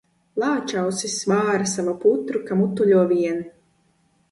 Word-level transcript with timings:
Lāčausis 0.43 1.17
vāra 1.33 1.69
savu 1.73 1.95
putru, 2.07 2.43
ka 2.49 2.59
mutuļo 2.65 3.07
vien. 3.15 3.41